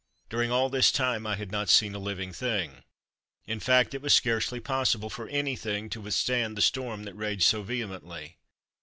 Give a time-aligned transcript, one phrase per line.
[0.31, 2.83] During all this time I had not seen a living thing;
[3.45, 7.61] in fact it was scarcely possible for anything to withstand the storm that raged so
[7.61, 8.39] vehemently.